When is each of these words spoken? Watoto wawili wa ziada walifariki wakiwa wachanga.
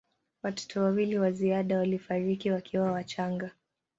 Watoto 0.43 0.83
wawili 0.83 1.17
wa 1.19 1.31
ziada 1.31 1.77
walifariki 1.77 2.51
wakiwa 2.51 2.91
wachanga. 2.91 3.51